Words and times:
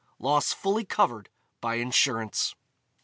Loss 0.17 0.51
fully 0.53 0.83
covered 0.83 1.29
by 1.59 1.75
insurance." 1.75 2.55